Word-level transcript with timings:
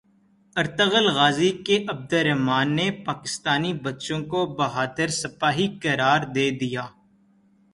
Ertugrul 0.55 1.07
Ghazi 1.17 1.49
کے 1.65 1.75
Abdurrahman 1.91 2.67
نے 2.77 2.87
پاکستانی 3.05 3.73
بچوں 3.83 4.19
کو 4.31 4.39
بہادر 4.57 5.07
سپاہی 5.21 5.67
قرار 5.83 6.21
دے 6.35 6.49
دیا 6.61 6.85